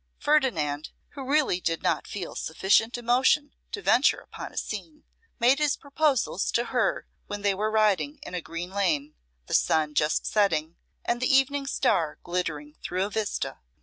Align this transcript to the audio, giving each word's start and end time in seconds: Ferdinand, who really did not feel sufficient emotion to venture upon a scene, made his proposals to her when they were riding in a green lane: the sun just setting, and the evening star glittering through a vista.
Ferdinand, 0.17 0.89
who 1.09 1.23
really 1.29 1.61
did 1.61 1.83
not 1.83 2.07
feel 2.07 2.33
sufficient 2.33 2.97
emotion 2.97 3.51
to 3.71 3.83
venture 3.83 4.17
upon 4.19 4.51
a 4.51 4.57
scene, 4.57 5.03
made 5.39 5.59
his 5.59 5.77
proposals 5.77 6.51
to 6.53 6.65
her 6.73 7.05
when 7.27 7.43
they 7.43 7.53
were 7.53 7.69
riding 7.69 8.17
in 8.23 8.33
a 8.33 8.41
green 8.41 8.71
lane: 8.71 9.13
the 9.45 9.53
sun 9.53 9.93
just 9.93 10.25
setting, 10.25 10.75
and 11.05 11.21
the 11.21 11.31
evening 11.31 11.67
star 11.67 12.17
glittering 12.23 12.77
through 12.81 13.03
a 13.05 13.11
vista. 13.11 13.59